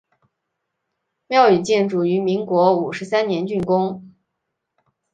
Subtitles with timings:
[1.27, 4.15] 庙宇建筑于民国五十三年竣工。